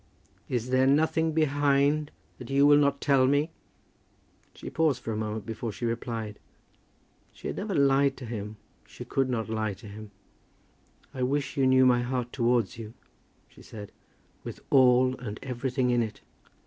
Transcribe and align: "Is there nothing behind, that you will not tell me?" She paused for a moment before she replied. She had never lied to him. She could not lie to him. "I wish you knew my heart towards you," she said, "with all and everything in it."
"Is 0.49 0.71
there 0.71 0.87
nothing 0.87 1.31
behind, 1.31 2.09
that 2.39 2.49
you 2.49 2.65
will 2.65 2.79
not 2.79 3.01
tell 3.01 3.27
me?" 3.27 3.51
She 4.55 4.67
paused 4.71 5.03
for 5.03 5.11
a 5.11 5.15
moment 5.15 5.45
before 5.45 5.71
she 5.71 5.85
replied. 5.85 6.39
She 7.31 7.45
had 7.45 7.55
never 7.57 7.75
lied 7.75 8.17
to 8.17 8.25
him. 8.25 8.57
She 8.87 9.05
could 9.05 9.29
not 9.29 9.47
lie 9.47 9.75
to 9.75 9.85
him. 9.87 10.09
"I 11.13 11.21
wish 11.21 11.55
you 11.55 11.67
knew 11.67 11.85
my 11.85 12.01
heart 12.01 12.33
towards 12.33 12.79
you," 12.79 12.95
she 13.47 13.61
said, 13.61 13.91
"with 14.43 14.59
all 14.71 15.15
and 15.19 15.39
everything 15.43 15.91
in 15.91 16.01
it." 16.01 16.21